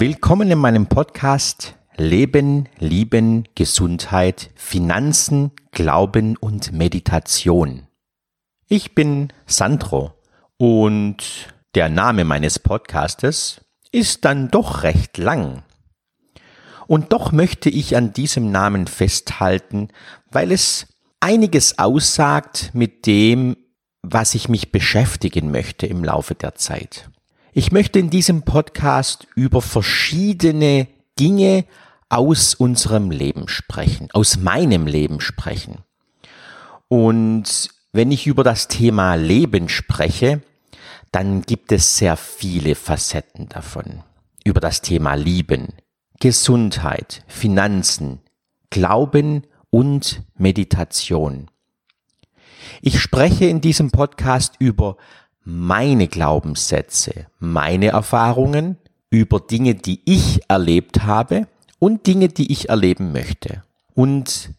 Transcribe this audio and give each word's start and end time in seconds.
Willkommen 0.00 0.50
in 0.50 0.58
meinem 0.58 0.86
Podcast 0.86 1.74
Leben, 1.94 2.70
Lieben, 2.78 3.46
Gesundheit, 3.54 4.48
Finanzen, 4.54 5.50
Glauben 5.72 6.38
und 6.38 6.72
Meditation. 6.72 7.86
Ich 8.66 8.94
bin 8.94 9.30
Sandro 9.44 10.14
und 10.56 11.52
der 11.74 11.90
Name 11.90 12.24
meines 12.24 12.58
Podcastes 12.58 13.60
ist 13.92 14.24
dann 14.24 14.48
doch 14.48 14.84
recht 14.84 15.18
lang. 15.18 15.64
Und 16.86 17.12
doch 17.12 17.30
möchte 17.30 17.68
ich 17.68 17.94
an 17.94 18.14
diesem 18.14 18.50
Namen 18.50 18.86
festhalten, 18.86 19.88
weil 20.30 20.50
es 20.50 20.86
einiges 21.20 21.78
aussagt 21.78 22.70
mit 22.72 23.04
dem, 23.04 23.54
was 24.00 24.34
ich 24.34 24.48
mich 24.48 24.72
beschäftigen 24.72 25.50
möchte 25.50 25.86
im 25.86 26.02
Laufe 26.02 26.34
der 26.34 26.54
Zeit. 26.54 27.10
Ich 27.52 27.72
möchte 27.72 27.98
in 27.98 28.10
diesem 28.10 28.42
Podcast 28.42 29.26
über 29.34 29.60
verschiedene 29.60 30.86
Dinge 31.18 31.64
aus 32.08 32.54
unserem 32.54 33.10
Leben 33.10 33.48
sprechen, 33.48 34.08
aus 34.12 34.36
meinem 34.36 34.86
Leben 34.86 35.20
sprechen. 35.20 35.78
Und 36.86 37.70
wenn 37.92 38.12
ich 38.12 38.28
über 38.28 38.44
das 38.44 38.68
Thema 38.68 39.16
Leben 39.16 39.68
spreche, 39.68 40.42
dann 41.10 41.42
gibt 41.42 41.72
es 41.72 41.96
sehr 41.96 42.16
viele 42.16 42.76
Facetten 42.76 43.48
davon. 43.48 44.04
Über 44.44 44.60
das 44.60 44.80
Thema 44.80 45.14
Lieben, 45.14 45.74
Gesundheit, 46.20 47.24
Finanzen, 47.26 48.20
Glauben 48.70 49.42
und 49.70 50.22
Meditation. 50.36 51.50
Ich 52.80 53.00
spreche 53.00 53.46
in 53.46 53.60
diesem 53.60 53.90
Podcast 53.90 54.54
über 54.60 54.96
meine 55.44 56.08
Glaubenssätze, 56.08 57.26
meine 57.38 57.88
Erfahrungen, 57.88 58.76
über 59.10 59.40
Dinge, 59.40 59.74
die 59.74 60.00
ich 60.04 60.40
erlebt 60.48 61.02
habe 61.02 61.48
und 61.78 62.06
Dinge, 62.06 62.28
die 62.28 62.52
ich 62.52 62.68
erleben 62.68 63.12
möchte. 63.12 63.64
Und 63.94 64.50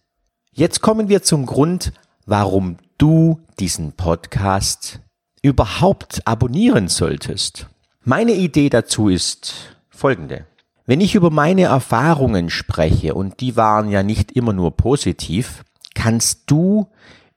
jetzt 0.51 0.81
kommen 0.81 1.07
wir 1.07 1.23
zum 1.23 1.45
Grund, 1.45 1.93
warum 2.25 2.77
du 2.97 3.39
diesen 3.59 3.93
Podcast 3.93 4.99
überhaupt 5.41 6.27
abonnieren 6.27 6.87
solltest. 6.89 7.67
Meine 8.03 8.33
Idee 8.33 8.69
dazu 8.69 9.09
ist 9.09 9.75
folgende. 9.89 10.45
Wenn 10.85 10.99
ich 11.01 11.15
über 11.15 11.29
meine 11.29 11.63
Erfahrungen 11.63 12.49
spreche, 12.49 13.13
und 13.13 13.39
die 13.39 13.55
waren 13.55 13.89
ja 13.89 14.03
nicht 14.03 14.31
immer 14.33 14.51
nur 14.51 14.75
positiv, 14.75 15.63
kannst 15.93 16.43
du 16.47 16.87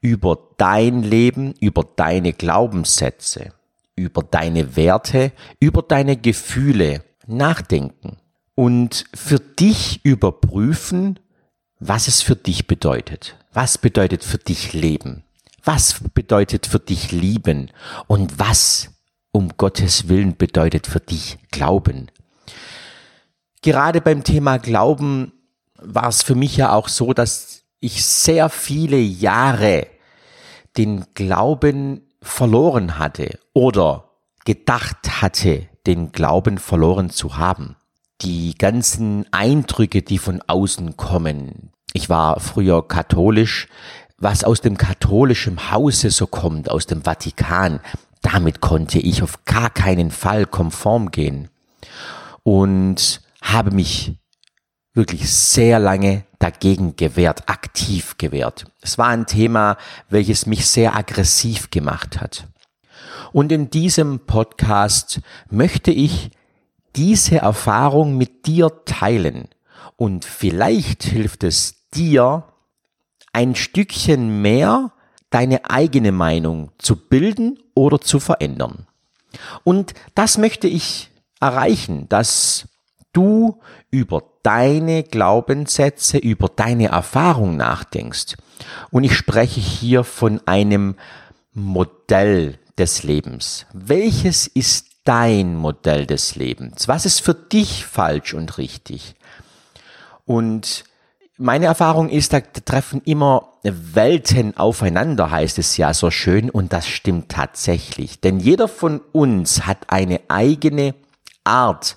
über 0.05 0.39
dein 0.59 1.03
Leben, 1.03 1.55
über 1.61 1.83
deine 1.97 2.35
Glaubenssätze, 2.35 3.55
über 3.97 4.23
deine 4.23 4.77
Werte, 4.77 5.33
über 5.61 5.81
deine 5.81 6.19
Gefühle 6.19 7.03
nachdenken 7.27 8.19
und 8.55 9.07
für 9.15 9.39
dich 9.39 10.05
überprüfen, 10.05 11.19
was 11.81 12.07
es 12.07 12.21
für 12.21 12.37
dich 12.37 12.67
bedeutet. 12.67 13.37
Was 13.55 13.79
bedeutet 13.79 14.23
für 14.25 14.37
dich 14.37 14.75
Leben? 14.75 15.25
Was 15.65 15.97
bedeutet 16.13 16.67
für 16.67 16.81
dich 16.81 17.11
Lieben? 17.11 17.71
Und 18.07 18.39
was 18.39 18.91
um 19.33 19.57
Gottes 19.57 20.07
Willen 20.09 20.37
bedeutet 20.37 20.87
für 20.87 21.01
dich 21.01 21.39
Glauben? 21.51 22.11
Gerade 23.63 24.03
beim 24.03 24.23
Thema 24.23 24.59
Glauben 24.59 25.33
war 25.77 26.09
es 26.09 26.23
für 26.23 26.35
mich 26.35 26.59
ja 26.59 26.75
auch 26.75 26.89
so, 26.89 27.15
dass 27.15 27.63
ich 27.81 28.05
sehr 28.05 28.51
viele 28.51 28.99
Jahre 28.99 29.94
den 30.77 31.05
Glauben 31.14 32.03
verloren 32.22 32.98
hatte 32.98 33.39
oder 33.53 34.11
gedacht 34.44 35.22
hatte, 35.22 35.69
den 35.86 36.12
Glauben 36.12 36.58
verloren 36.58 37.11
zu 37.11 37.36
haben. 37.36 37.77
Die 38.23 38.55
ganzen 38.57 39.27
Eindrücke, 39.33 40.02
die 40.02 40.18
von 40.18 40.42
außen 40.46 40.96
kommen. 40.96 41.70
Ich 41.92 42.08
war 42.08 42.40
früher 42.40 42.86
katholisch. 42.86 43.68
Was 44.17 44.45
aus 44.45 44.61
dem 44.61 44.79
katholischen 44.79 45.70
Hause 45.70 46.11
so 46.11 46.27
kommt, 46.27 46.70
aus 46.70 46.86
dem 46.86 47.02
Vatikan, 47.02 47.80
damit 48.23 48.61
konnte 48.61 48.98
ich 48.98 49.23
auf 49.23 49.45
gar 49.45 49.70
keinen 49.70 50.11
Fall 50.11 50.46
konform 50.46 51.11
gehen. 51.11 51.48
Und 52.42 53.20
habe 53.42 53.73
mich 53.73 54.14
wirklich 54.95 55.30
sehr 55.30 55.79
lange 55.79 56.24
dagegen 56.45 56.95
gewehrt, 56.97 57.49
aktiv 57.49 58.19
gewehrt. 58.19 58.67
Es 58.83 58.99
war 58.99 59.09
ein 59.09 59.27
Thema, 59.27 59.79
welches 60.11 60.45
mich 60.45 60.67
sehr 60.67 60.95
aggressiv 60.95 61.71
gemacht 61.71 62.21
hat. 62.21 62.47
Und 63.33 63.51
in 63.51 63.71
diesem 63.71 64.21
Podcast 64.27 65.23
möchte 65.49 65.91
ich 65.91 66.31
diese 66.97 67.39
Erfahrung 67.39 68.19
mit 68.19 68.47
dir 68.47 68.85
teilen. 68.85 69.49
Und 69.97 70.27
vielleicht 70.27 71.05
hilft 71.05 71.45
es 71.45 71.89
dir, 71.95 72.45
ein 73.33 73.55
Stückchen 73.55 74.43
mehr 74.43 74.93
deine 75.31 75.71
eigene 75.71 76.13
Meinung 76.13 76.73
zu 76.77 76.95
bilden 76.95 77.59
oder 77.75 78.03
zu 78.03 78.21
verändern. 78.21 78.87
Und 79.65 79.95
das 80.15 80.37
möchte 80.37 80.69
ich 80.69 81.11
erreichen, 81.41 82.07
dass 82.11 82.69
du 83.15 83.61
über 83.91 84.33
deine 84.45 85.03
Glaubenssätze, 85.03 86.19
über 86.19 86.49
deine 86.49 86.89
Erfahrung 86.89 87.57
nachdenkst. 87.57 88.37
Und 88.93 89.03
ich 89.03 89.17
spreche 89.17 89.59
hier 89.59 90.05
von 90.05 90.41
einem 90.47 90.95
Modell 91.53 92.59
des 92.79 93.03
Lebens. 93.03 93.67
Welches 93.73 94.47
ist 94.47 94.87
dein 95.05 95.57
Modell 95.57 96.07
des 96.07 96.37
Lebens? 96.37 96.87
Was 96.87 97.07
ist 97.07 97.21
für 97.21 97.35
dich 97.35 97.85
falsch 97.85 98.35
und 98.35 98.59
richtig? 98.59 99.17
Und 100.25 100.85
meine 101.37 101.67
Erfahrung 101.67 102.09
ist, 102.09 102.33
da 102.33 102.41
treffen 102.41 103.03
immer 103.05 103.55
Welten 103.63 104.57
aufeinander, 104.57 105.31
heißt 105.31 105.59
es 105.59 105.77
ja 105.77 105.93
so 105.95 106.11
schön, 106.11 106.51
und 106.51 106.73
das 106.73 106.87
stimmt 106.87 107.31
tatsächlich. 107.31 108.21
Denn 108.21 108.39
jeder 108.39 108.69
von 108.69 109.01
uns 109.13 109.67
hat 109.67 109.79
eine 109.89 110.21
eigene 110.29 110.95
Art, 111.45 111.97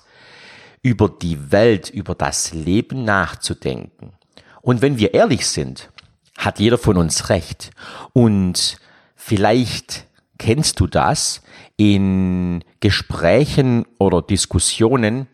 über 0.82 1.08
die 1.08 1.50
Welt, 1.50 1.90
über 1.90 2.14
das 2.14 2.52
Leben 2.52 3.04
nachzudenken. 3.04 4.12
Und 4.62 4.82
wenn 4.82 4.98
wir 4.98 5.14
ehrlich 5.14 5.46
sind, 5.46 5.90
hat 6.36 6.58
jeder 6.58 6.78
von 6.78 6.96
uns 6.96 7.30
recht. 7.30 7.70
Und 8.12 8.78
vielleicht 9.16 10.06
kennst 10.38 10.80
du 10.80 10.86
das, 10.86 11.42
in 11.76 12.64
Gesprächen 12.80 13.86
oder 13.98 14.20
Diskussionen 14.20 15.28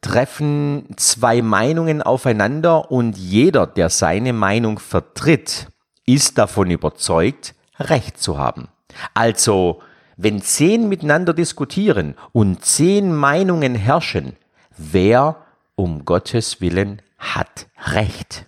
treffen 0.00 0.86
zwei 0.96 1.42
Meinungen 1.42 2.02
aufeinander 2.02 2.90
und 2.90 3.16
jeder, 3.16 3.66
der 3.66 3.90
seine 3.90 4.32
Meinung 4.32 4.78
vertritt, 4.78 5.66
ist 6.06 6.38
davon 6.38 6.70
überzeugt, 6.70 7.54
Recht 7.80 8.18
zu 8.18 8.38
haben. 8.38 8.68
Also, 9.14 9.80
wenn 10.16 10.40
zehn 10.42 10.88
miteinander 10.88 11.34
diskutieren 11.34 12.14
und 12.32 12.64
zehn 12.64 13.14
Meinungen 13.14 13.74
herrschen, 13.74 14.36
wer 14.78 15.44
um 15.74 16.04
Gottes 16.04 16.60
Willen 16.60 17.02
hat 17.18 17.66
Recht. 17.86 18.46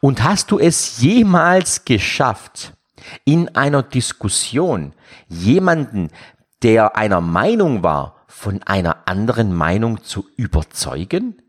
Und 0.00 0.22
hast 0.22 0.50
du 0.50 0.58
es 0.58 1.00
jemals 1.00 1.84
geschafft, 1.84 2.72
in 3.24 3.54
einer 3.54 3.82
Diskussion 3.82 4.92
jemanden, 5.28 6.10
der 6.62 6.96
einer 6.96 7.20
Meinung 7.20 7.82
war, 7.82 8.24
von 8.26 8.62
einer 8.64 9.08
anderen 9.08 9.54
Meinung 9.54 10.02
zu 10.02 10.28
überzeugen? 10.36 11.40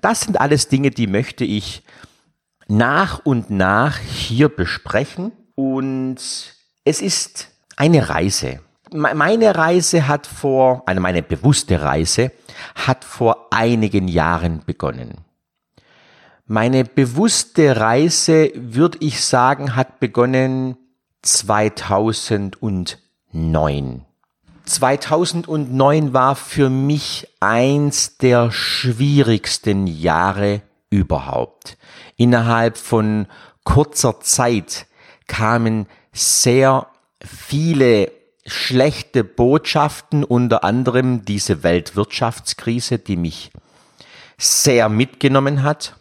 Das 0.00 0.20
sind 0.20 0.40
alles 0.40 0.68
Dinge, 0.68 0.90
die 0.90 1.06
möchte 1.06 1.44
ich 1.44 1.82
nach 2.68 3.24
und 3.24 3.50
nach 3.50 3.98
hier 3.98 4.48
besprechen. 4.48 5.32
Und 5.54 6.18
es 6.84 7.00
ist 7.00 7.48
eine 7.76 8.08
Reise 8.08 8.60
meine 8.92 9.56
Reise 9.56 10.08
hat 10.08 10.26
vor, 10.26 10.82
also 10.86 11.00
meine 11.00 11.22
bewusste 11.22 11.80
Reise 11.82 12.32
hat 12.74 13.04
vor 13.04 13.46
einigen 13.50 14.08
Jahren 14.08 14.62
begonnen. 14.64 15.18
Meine 16.46 16.84
bewusste 16.84 17.76
Reise, 17.76 18.52
würde 18.54 18.98
ich 19.00 19.22
sagen, 19.24 19.74
hat 19.74 19.98
begonnen 19.98 20.76
2009. 21.22 24.04
2009 24.64 26.12
war 26.12 26.36
für 26.36 26.70
mich 26.70 27.28
eins 27.40 28.18
der 28.18 28.52
schwierigsten 28.52 29.88
Jahre 29.88 30.62
überhaupt. 30.90 31.76
Innerhalb 32.16 32.78
von 32.78 33.26
kurzer 33.64 34.20
Zeit 34.20 34.86
kamen 35.26 35.88
sehr 36.12 36.86
viele 37.20 38.12
schlechte 38.46 39.24
Botschaften, 39.24 40.24
unter 40.24 40.64
anderem 40.64 41.24
diese 41.24 41.62
Weltwirtschaftskrise, 41.62 42.98
die 42.98 43.16
mich 43.16 43.50
sehr 44.38 44.88
mitgenommen 44.88 45.62
hat. 45.62 45.96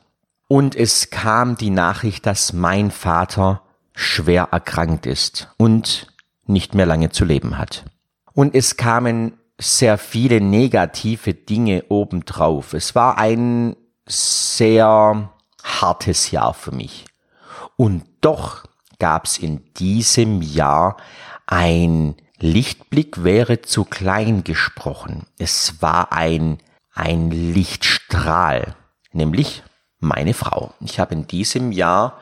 Und 0.47 0.75
es 0.75 1.09
kam 1.09 1.57
die 1.57 1.71
Nachricht, 1.71 2.25
dass 2.25 2.53
mein 2.53 2.91
Vater 2.91 3.61
schwer 3.93 4.49
erkrankt 4.51 5.05
ist 5.05 5.49
und 5.57 6.07
nicht 6.45 6.75
mehr 6.75 6.85
lange 6.85 7.09
zu 7.09 7.25
leben 7.25 7.57
hat. 7.57 7.85
Und 8.33 8.53
es 8.53 8.77
kamen 8.77 9.33
sehr 9.57 9.97
viele 9.97 10.41
negative 10.41 11.33
Dinge 11.33 11.85
obendrauf. 11.89 12.73
Es 12.73 12.93
war 12.93 13.17
ein 13.17 13.75
sehr 14.05 15.29
hartes 15.63 16.31
Jahr 16.31 16.53
für 16.53 16.71
mich. 16.71 17.05
Und 17.77 18.05
doch 18.21 18.65
gab 18.99 19.25
es 19.25 19.37
in 19.37 19.73
diesem 19.73 20.41
Jahr 20.41 20.97
ein 21.47 22.15
Lichtblick 22.39 23.23
wäre 23.23 23.61
zu 23.61 23.85
klein 23.85 24.43
gesprochen. 24.43 25.25
Es 25.37 25.81
war 25.81 26.11
ein, 26.11 26.59
ein 26.93 27.31
Lichtstrahl, 27.31 28.75
nämlich 29.13 29.63
meine 29.99 30.33
Frau. 30.33 30.73
Ich 30.81 30.99
habe 30.99 31.13
in 31.13 31.27
diesem 31.27 31.71
Jahr 31.71 32.19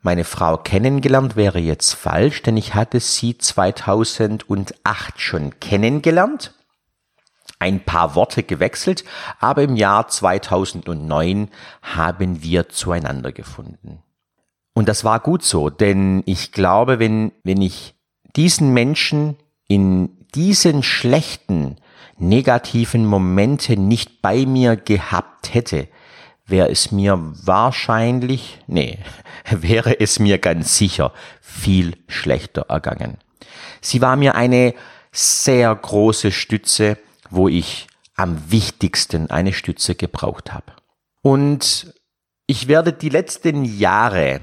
meine 0.00 0.24
Frau 0.24 0.56
kennengelernt, 0.56 1.36
wäre 1.36 1.60
jetzt 1.60 1.92
falsch, 1.92 2.42
denn 2.42 2.56
ich 2.56 2.74
hatte 2.74 2.98
sie 2.98 3.38
2008 3.38 5.20
schon 5.20 5.60
kennengelernt, 5.60 6.54
ein 7.60 7.84
paar 7.84 8.16
Worte 8.16 8.42
gewechselt, 8.42 9.04
aber 9.38 9.62
im 9.62 9.76
Jahr 9.76 10.08
2009 10.08 11.48
haben 11.82 12.42
wir 12.42 12.68
zueinander 12.68 13.30
gefunden. 13.30 14.02
Und 14.74 14.88
das 14.88 15.04
war 15.04 15.20
gut 15.20 15.44
so, 15.44 15.70
denn 15.70 16.24
ich 16.26 16.50
glaube, 16.50 16.98
wenn, 16.98 17.30
wenn 17.44 17.62
ich 17.62 17.94
diesen 18.34 18.72
Menschen 18.72 19.36
in 19.72 20.26
diesen 20.34 20.82
schlechten, 20.82 21.76
negativen 22.18 23.06
Momente 23.06 23.78
nicht 23.78 24.20
bei 24.20 24.44
mir 24.44 24.76
gehabt 24.76 25.54
hätte, 25.54 25.88
wäre 26.44 26.68
es 26.68 26.92
mir 26.92 27.18
wahrscheinlich, 27.18 28.58
nee, 28.66 28.98
wäre 29.50 29.98
es 29.98 30.18
mir 30.18 30.36
ganz 30.36 30.76
sicher 30.76 31.12
viel 31.40 31.96
schlechter 32.06 32.66
ergangen. 32.68 33.16
Sie 33.80 34.02
war 34.02 34.16
mir 34.16 34.34
eine 34.34 34.74
sehr 35.10 35.74
große 35.74 36.32
Stütze, 36.32 36.98
wo 37.30 37.48
ich 37.48 37.86
am 38.14 38.50
wichtigsten 38.50 39.30
eine 39.30 39.54
Stütze 39.54 39.94
gebraucht 39.94 40.52
habe. 40.52 40.72
Und 41.22 41.94
ich 42.46 42.68
werde 42.68 42.92
die 42.92 43.08
letzten 43.08 43.64
Jahre 43.64 44.42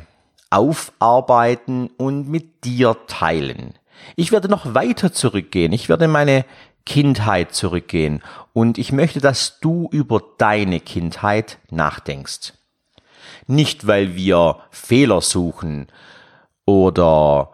aufarbeiten 0.49 1.91
und 1.97 2.27
mit 2.27 2.63
dir 2.63 2.97
teilen. 3.05 3.78
Ich 4.15 4.31
werde 4.31 4.49
noch 4.49 4.73
weiter 4.73 5.11
zurückgehen. 5.13 5.71
Ich 5.71 5.89
werde 5.89 6.07
meine 6.07 6.45
Kindheit 6.85 7.53
zurückgehen. 7.53 8.21
Und 8.53 8.77
ich 8.77 8.91
möchte, 8.91 9.19
dass 9.21 9.59
du 9.59 9.89
über 9.91 10.21
deine 10.37 10.79
Kindheit 10.79 11.59
nachdenkst. 11.69 12.53
Nicht, 13.47 13.87
weil 13.87 14.15
wir 14.15 14.59
Fehler 14.71 15.21
suchen 15.21 15.87
oder 16.65 17.51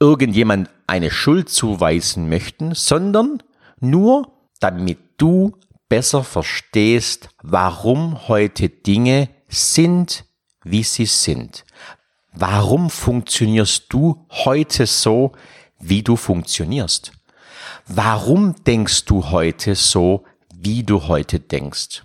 irgendjemand 0.00 0.70
eine 0.86 1.10
Schuld 1.10 1.48
zuweisen 1.48 2.28
möchten, 2.28 2.74
sondern 2.74 3.42
nur, 3.80 4.32
damit 4.60 4.98
du 5.18 5.56
besser 5.88 6.24
verstehst, 6.24 7.28
warum 7.42 8.28
heute 8.28 8.68
Dinge 8.68 9.28
sind, 9.48 10.24
wie 10.64 10.82
sie 10.82 11.06
sind. 11.06 11.64
Warum 12.32 12.90
funktionierst 12.90 13.86
du 13.88 14.26
heute 14.30 14.86
so, 14.86 15.32
wie 15.78 16.02
du 16.02 16.16
funktionierst. 16.16 17.12
Warum 17.86 18.54
denkst 18.64 19.04
du 19.04 19.30
heute 19.30 19.74
so, 19.74 20.24
wie 20.54 20.82
du 20.82 21.06
heute 21.08 21.40
denkst? 21.40 22.04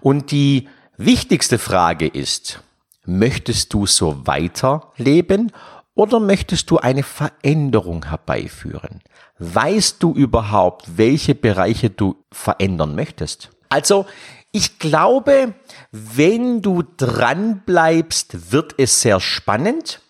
Und 0.00 0.30
die 0.30 0.68
wichtigste 0.96 1.58
Frage 1.58 2.06
ist, 2.06 2.60
möchtest 3.04 3.72
du 3.72 3.86
so 3.86 4.26
weiterleben 4.26 5.52
oder 5.94 6.20
möchtest 6.20 6.70
du 6.70 6.78
eine 6.78 7.02
Veränderung 7.02 8.06
herbeiführen? 8.06 9.00
Weißt 9.38 10.02
du 10.02 10.12
überhaupt, 10.14 10.96
welche 10.96 11.34
Bereiche 11.34 11.90
du 11.90 12.16
verändern 12.32 12.94
möchtest? 12.94 13.50
Also, 13.68 14.06
ich 14.52 14.78
glaube, 14.78 15.54
wenn 15.90 16.62
du 16.62 16.84
dran 16.96 17.62
bleibst, 17.66 18.52
wird 18.52 18.74
es 18.78 19.00
sehr 19.00 19.18
spannend 19.18 20.00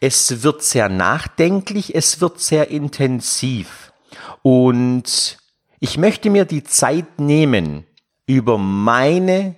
es 0.00 0.42
wird 0.42 0.62
sehr 0.62 0.88
nachdenklich, 0.88 1.94
es 1.94 2.20
wird 2.20 2.40
sehr 2.40 2.70
intensiv. 2.70 3.92
Und 4.42 5.38
ich 5.80 5.98
möchte 5.98 6.30
mir 6.30 6.44
die 6.44 6.64
Zeit 6.64 7.18
nehmen, 7.18 7.86
über 8.26 8.58
meine 8.58 9.56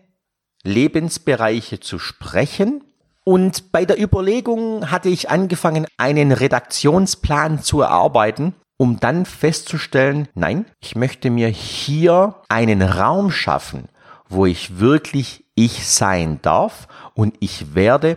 Lebensbereiche 0.62 1.80
zu 1.80 1.98
sprechen. 1.98 2.84
Und 3.24 3.72
bei 3.72 3.84
der 3.84 4.00
Überlegung 4.00 4.90
hatte 4.90 5.08
ich 5.08 5.28
angefangen, 5.28 5.86
einen 5.98 6.32
Redaktionsplan 6.32 7.62
zu 7.62 7.82
erarbeiten, 7.82 8.54
um 8.78 8.98
dann 8.98 9.26
festzustellen, 9.26 10.28
nein, 10.34 10.64
ich 10.80 10.96
möchte 10.96 11.30
mir 11.30 11.48
hier 11.48 12.36
einen 12.48 12.80
Raum 12.80 13.30
schaffen, 13.30 13.88
wo 14.28 14.46
ich 14.46 14.78
wirklich 14.78 15.44
ich 15.54 15.86
sein 15.86 16.40
darf 16.40 16.88
und 17.14 17.34
ich 17.40 17.74
werde 17.74 18.16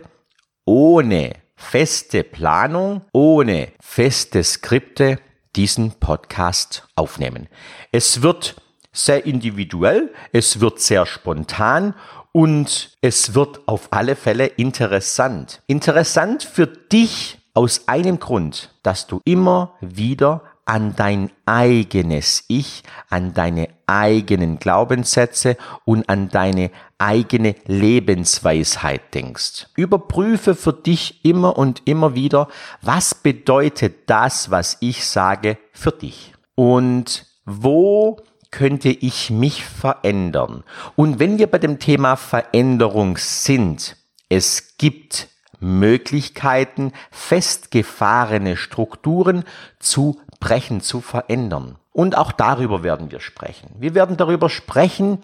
ohne 0.64 1.43
feste 1.64 2.22
Planung, 2.22 3.02
ohne 3.12 3.72
feste 3.80 4.44
Skripte 4.44 5.18
diesen 5.56 5.92
Podcast 5.92 6.86
aufnehmen. 6.94 7.48
Es 7.90 8.22
wird 8.22 8.56
sehr 8.92 9.26
individuell, 9.26 10.12
es 10.32 10.60
wird 10.60 10.80
sehr 10.80 11.06
spontan 11.06 11.94
und 12.32 12.96
es 13.00 13.34
wird 13.34 13.66
auf 13.66 13.88
alle 13.90 14.14
Fälle 14.14 14.46
interessant. 14.46 15.62
Interessant 15.66 16.44
für 16.44 16.66
dich 16.66 17.38
aus 17.54 17.88
einem 17.88 18.20
Grund, 18.20 18.74
dass 18.82 19.06
du 19.06 19.20
immer 19.24 19.74
wieder 19.80 20.42
an 20.66 20.94
dein 20.96 21.30
eigenes 21.46 22.44
Ich, 22.48 22.82
an 23.08 23.34
deine 23.34 23.68
eigenen 23.86 24.58
Glaubenssätze 24.58 25.56
und 25.84 26.08
an 26.08 26.28
deine 26.28 26.70
eigene 26.98 27.54
Lebensweisheit 27.66 29.14
denkst. 29.14 29.66
Überprüfe 29.76 30.54
für 30.54 30.72
dich 30.72 31.24
immer 31.24 31.58
und 31.58 31.82
immer 31.84 32.14
wieder, 32.14 32.48
was 32.82 33.14
bedeutet 33.14 34.08
das, 34.10 34.50
was 34.50 34.78
ich 34.80 35.06
sage, 35.06 35.58
für 35.72 35.92
dich? 35.92 36.34
Und 36.54 37.26
wo 37.44 38.18
könnte 38.50 38.88
ich 38.88 39.30
mich 39.30 39.64
verändern? 39.64 40.64
Und 40.96 41.18
wenn 41.18 41.38
wir 41.38 41.48
bei 41.48 41.58
dem 41.58 41.78
Thema 41.78 42.16
Veränderung 42.16 43.16
sind, 43.18 43.96
es 44.28 44.76
gibt 44.78 45.28
Möglichkeiten, 45.60 46.92
festgefahrene 47.10 48.56
Strukturen 48.56 49.44
zu 49.78 50.20
brechen, 50.40 50.80
zu 50.80 51.00
verändern. 51.00 51.78
Und 51.94 52.18
auch 52.18 52.32
darüber 52.32 52.82
werden 52.82 53.12
wir 53.12 53.20
sprechen. 53.20 53.70
Wir 53.78 53.94
werden 53.94 54.16
darüber 54.16 54.50
sprechen, 54.50 55.22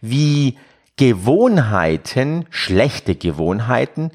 wie 0.00 0.56
Gewohnheiten, 0.96 2.46
schlechte 2.48 3.16
Gewohnheiten, 3.16 4.12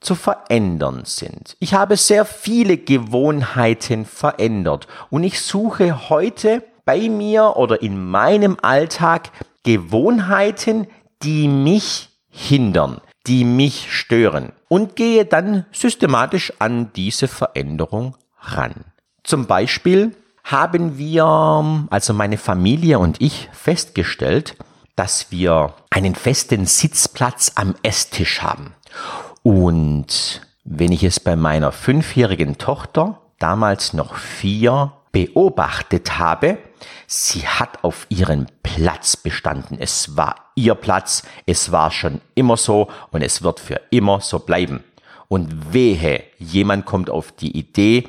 zu 0.00 0.16
verändern 0.16 1.02
sind. 1.04 1.56
Ich 1.60 1.72
habe 1.72 1.96
sehr 1.96 2.24
viele 2.24 2.76
Gewohnheiten 2.76 4.04
verändert 4.04 4.88
und 5.10 5.22
ich 5.22 5.40
suche 5.40 6.10
heute 6.10 6.64
bei 6.84 7.08
mir 7.08 7.56
oder 7.56 7.80
in 7.80 8.04
meinem 8.04 8.56
Alltag 8.60 9.30
Gewohnheiten, 9.62 10.88
die 11.22 11.46
mich 11.46 12.10
hindern, 12.28 13.00
die 13.28 13.44
mich 13.44 13.92
stören 13.92 14.52
und 14.66 14.96
gehe 14.96 15.24
dann 15.24 15.66
systematisch 15.70 16.52
an 16.58 16.92
diese 16.96 17.28
Veränderung 17.28 18.16
ran. 18.40 18.86
Zum 19.22 19.46
Beispiel 19.46 20.16
haben 20.44 20.98
wir, 20.98 21.86
also 21.90 22.12
meine 22.12 22.36
Familie 22.36 22.98
und 22.98 23.20
ich, 23.20 23.48
festgestellt, 23.52 24.56
dass 24.94 25.30
wir 25.30 25.74
einen 25.90 26.14
festen 26.14 26.66
Sitzplatz 26.66 27.52
am 27.56 27.74
Esstisch 27.82 28.42
haben. 28.42 28.74
Und 29.42 30.42
wenn 30.64 30.92
ich 30.92 31.02
es 31.02 31.18
bei 31.18 31.34
meiner 31.34 31.72
fünfjährigen 31.72 32.58
Tochter, 32.58 33.20
damals 33.38 33.94
noch 33.94 34.14
vier, 34.14 34.92
beobachtet 35.12 36.18
habe, 36.18 36.58
sie 37.06 37.46
hat 37.46 37.84
auf 37.84 38.06
ihren 38.08 38.46
Platz 38.62 39.16
bestanden. 39.16 39.76
Es 39.78 40.16
war 40.16 40.34
ihr 40.56 40.74
Platz, 40.74 41.22
es 41.46 41.70
war 41.72 41.90
schon 41.90 42.20
immer 42.34 42.56
so 42.56 42.88
und 43.12 43.22
es 43.22 43.42
wird 43.42 43.60
für 43.60 43.80
immer 43.90 44.20
so 44.20 44.40
bleiben. 44.40 44.82
Und 45.28 45.72
wehe, 45.72 46.24
jemand 46.38 46.84
kommt 46.84 47.10
auf 47.10 47.32
die 47.32 47.56
Idee 47.56 48.08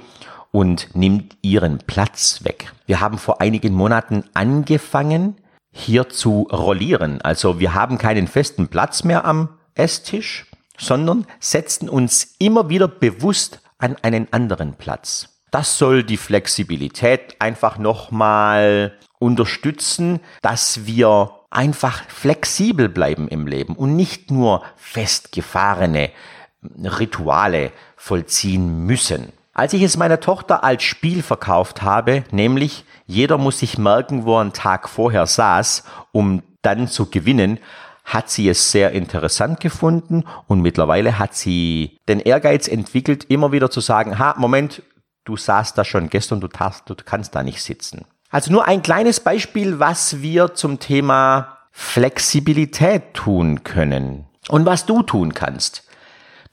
und 0.55 0.95
nimmt 0.95 1.35
ihren 1.41 1.79
Platz 1.79 2.45
weg. 2.45 2.71
Wir 2.85 3.01
haben 3.01 3.17
vor 3.17 3.41
einigen 3.41 3.73
Monaten 3.73 4.23
angefangen, 4.33 5.35
hier 5.73 6.07
zu 6.07 6.47
rollieren. 6.49 7.21
Also 7.21 7.59
wir 7.59 7.73
haben 7.73 7.97
keinen 7.97 8.27
festen 8.29 8.69
Platz 8.69 9.03
mehr 9.03 9.25
am 9.25 9.49
Esstisch, 9.73 10.45
sondern 10.77 11.27
setzen 11.41 11.89
uns 11.89 12.35
immer 12.39 12.69
wieder 12.69 12.87
bewusst 12.87 13.59
an 13.79 13.97
einen 14.01 14.31
anderen 14.31 14.75
Platz. 14.75 15.41
Das 15.51 15.77
soll 15.77 16.03
die 16.03 16.15
Flexibilität 16.15 17.35
einfach 17.39 17.77
nochmal 17.77 18.93
unterstützen, 19.19 20.21
dass 20.41 20.85
wir 20.85 21.31
einfach 21.49 22.07
flexibel 22.07 22.87
bleiben 22.87 23.27
im 23.27 23.45
Leben 23.45 23.75
und 23.75 23.97
nicht 23.97 24.31
nur 24.31 24.63
festgefahrene 24.77 26.11
Rituale 26.81 27.73
vollziehen 27.97 28.85
müssen. 28.85 29.33
Als 29.57 29.71
ich 29.71 29.83
es 29.83 29.95
meiner 29.95 30.19
Tochter 30.19 30.65
als 30.65 30.83
Spiel 30.83 31.23
verkauft 31.23 31.81
habe, 31.81 32.25
nämlich 32.29 32.83
jeder 33.07 33.37
muss 33.37 33.59
sich 33.59 33.77
merken, 33.77 34.25
wo 34.25 34.35
er 34.35 34.41
einen 34.41 34.51
Tag 34.51 34.89
vorher 34.89 35.25
saß, 35.25 35.85
um 36.11 36.43
dann 36.61 36.89
zu 36.89 37.09
gewinnen, 37.09 37.59
hat 38.03 38.29
sie 38.29 38.49
es 38.49 38.73
sehr 38.73 38.91
interessant 38.91 39.61
gefunden 39.61 40.25
und 40.47 40.59
mittlerweile 40.59 41.19
hat 41.19 41.35
sie 41.35 41.97
den 42.09 42.19
Ehrgeiz 42.19 42.67
entwickelt, 42.67 43.23
immer 43.29 43.53
wieder 43.53 43.71
zu 43.71 43.79
sagen, 43.79 44.19
ha, 44.19 44.35
Moment, 44.37 44.83
du 45.23 45.37
saßt 45.37 45.77
da 45.77 45.85
schon 45.85 46.09
gestern, 46.09 46.41
du, 46.41 46.49
du 46.49 46.95
kannst 47.05 47.33
da 47.33 47.41
nicht 47.41 47.63
sitzen. 47.63 48.03
Also 48.29 48.51
nur 48.51 48.65
ein 48.65 48.81
kleines 48.81 49.21
Beispiel, 49.21 49.79
was 49.79 50.21
wir 50.21 50.53
zum 50.53 50.79
Thema 50.79 51.59
Flexibilität 51.71 53.13
tun 53.13 53.63
können 53.63 54.25
und 54.49 54.65
was 54.65 54.85
du 54.85 55.01
tun 55.01 55.33
kannst. 55.33 55.84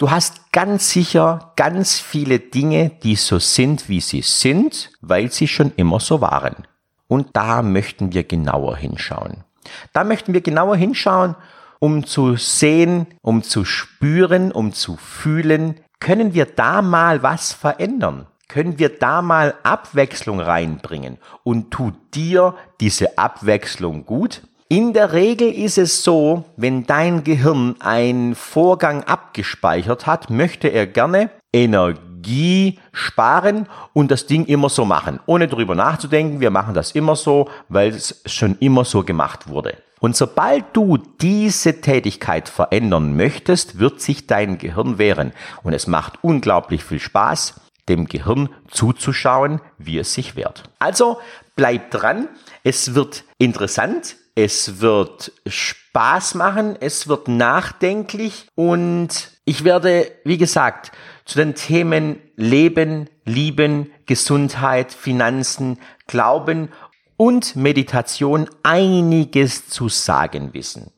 Du 0.02 0.10
hast 0.10 0.50
ganz 0.50 0.90
sicher 0.90 1.52
ganz 1.54 2.00
viele 2.00 2.40
Dinge, 2.40 2.90
die 3.04 3.14
so 3.14 3.38
sind, 3.38 3.88
wie 3.88 4.00
sie 4.00 4.22
sind, 4.22 4.90
weil 5.00 5.30
sie 5.30 5.46
schon 5.46 5.70
immer 5.76 6.00
so 6.00 6.20
waren. 6.20 6.66
Und 7.06 7.36
da 7.36 7.62
möchten 7.62 8.12
wir 8.12 8.24
genauer 8.24 8.76
hinschauen. 8.76 9.44
Da 9.92 10.02
möchten 10.02 10.34
wir 10.34 10.40
genauer 10.40 10.74
hinschauen, 10.74 11.36
um 11.78 12.04
zu 12.04 12.34
sehen, 12.34 13.06
um 13.20 13.44
zu 13.44 13.64
spüren, 13.64 14.50
um 14.50 14.72
zu 14.72 14.96
fühlen, 14.96 15.78
können 16.00 16.34
wir 16.34 16.46
da 16.46 16.82
mal 16.82 17.22
was 17.22 17.52
verändern? 17.52 18.26
Können 18.48 18.80
wir 18.80 18.88
da 18.88 19.22
mal 19.22 19.54
Abwechslung 19.62 20.40
reinbringen? 20.40 21.18
Und 21.44 21.70
tut 21.70 21.94
dir 22.16 22.56
diese 22.80 23.18
Abwechslung 23.18 24.04
gut? 24.04 24.42
In 24.72 24.94
der 24.94 25.12
Regel 25.12 25.52
ist 25.52 25.76
es 25.76 26.02
so, 26.02 26.44
wenn 26.56 26.86
dein 26.86 27.24
Gehirn 27.24 27.76
einen 27.80 28.34
Vorgang 28.34 29.04
abgespeichert 29.04 30.06
hat, 30.06 30.30
möchte 30.30 30.68
er 30.68 30.86
gerne 30.86 31.28
Energie 31.52 32.78
sparen 32.90 33.68
und 33.92 34.10
das 34.10 34.24
Ding 34.24 34.46
immer 34.46 34.70
so 34.70 34.86
machen, 34.86 35.20
ohne 35.26 35.46
darüber 35.46 35.74
nachzudenken. 35.74 36.40
Wir 36.40 36.48
machen 36.48 36.72
das 36.72 36.92
immer 36.92 37.16
so, 37.16 37.50
weil 37.68 37.90
es 37.90 38.22
schon 38.24 38.56
immer 38.60 38.86
so 38.86 39.04
gemacht 39.04 39.46
wurde. 39.46 39.76
Und 40.00 40.16
sobald 40.16 40.64
du 40.72 40.96
diese 41.20 41.82
Tätigkeit 41.82 42.48
verändern 42.48 43.14
möchtest, 43.14 43.78
wird 43.78 44.00
sich 44.00 44.26
dein 44.26 44.56
Gehirn 44.56 44.96
wehren. 44.96 45.32
Und 45.62 45.74
es 45.74 45.86
macht 45.86 46.14
unglaublich 46.22 46.82
viel 46.82 46.98
Spaß, 46.98 47.60
dem 47.90 48.06
Gehirn 48.06 48.48
zuzuschauen, 48.70 49.60
wie 49.76 49.98
es 49.98 50.14
sich 50.14 50.34
wehrt. 50.34 50.62
Also 50.78 51.18
bleib 51.56 51.90
dran. 51.90 52.28
Es 52.64 52.94
wird 52.94 53.24
interessant 53.36 54.16
es 54.34 54.80
wird 54.80 55.32
Spaß 55.46 56.34
machen, 56.34 56.76
es 56.80 57.08
wird 57.08 57.28
nachdenklich 57.28 58.46
und 58.54 59.30
ich 59.44 59.64
werde, 59.64 60.10
wie 60.24 60.38
gesagt, 60.38 60.92
zu 61.24 61.38
den 61.38 61.54
Themen 61.54 62.18
Leben, 62.36 63.08
Lieben, 63.24 63.90
Gesundheit, 64.06 64.92
Finanzen, 64.92 65.78
Glauben 66.06 66.70
und 67.16 67.56
Meditation 67.56 68.48
einiges 68.62 69.68
zu 69.68 69.88
sagen 69.88 70.54
wissen. 70.54 70.90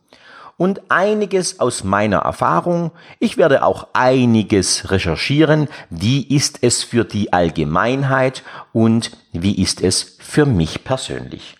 Und 0.56 0.88
einiges 0.88 1.58
aus 1.58 1.82
meiner 1.82 2.18
Erfahrung. 2.18 2.92
Ich 3.18 3.36
werde 3.36 3.64
auch 3.64 3.88
einiges 3.92 4.92
recherchieren. 4.92 5.68
Wie 5.90 6.22
ist 6.22 6.60
es 6.62 6.84
für 6.84 7.04
die 7.04 7.32
Allgemeinheit 7.32 8.44
und 8.72 9.10
wie 9.32 9.60
ist 9.60 9.80
es 9.80 10.16
für 10.20 10.46
mich 10.46 10.84
persönlich? 10.84 11.56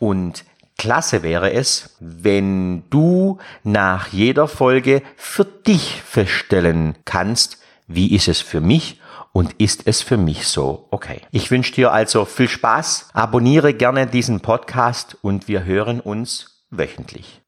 Und 0.00 0.44
Klasse 0.82 1.22
wäre 1.22 1.52
es, 1.52 1.94
wenn 2.00 2.82
du 2.90 3.38
nach 3.62 4.08
jeder 4.08 4.48
Folge 4.48 5.02
für 5.14 5.44
dich 5.44 6.02
feststellen 6.04 6.96
kannst, 7.04 7.58
wie 7.86 8.12
ist 8.12 8.26
es 8.26 8.40
für 8.40 8.60
mich 8.60 9.00
und 9.30 9.52
ist 9.60 9.86
es 9.86 10.02
für 10.02 10.16
mich 10.16 10.48
so 10.48 10.88
okay. 10.90 11.20
Ich 11.30 11.52
wünsche 11.52 11.72
dir 11.72 11.92
also 11.92 12.24
viel 12.24 12.48
Spaß, 12.48 13.10
abonniere 13.12 13.74
gerne 13.74 14.08
diesen 14.08 14.40
Podcast 14.40 15.16
und 15.22 15.46
wir 15.46 15.62
hören 15.62 16.00
uns 16.00 16.64
wöchentlich. 16.70 17.41